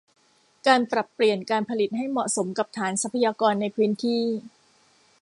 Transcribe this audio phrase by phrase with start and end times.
[0.67, 4.23] การปรับเปลี่ยนการผลิตให้เหมาะสมกับฐานทรัพยากรในพื้นที่